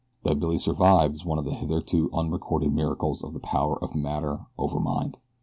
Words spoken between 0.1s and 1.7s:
That Billy survived is one of the